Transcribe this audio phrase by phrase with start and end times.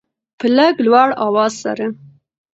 [0.39, 1.85] په لږ لوړ اواز سره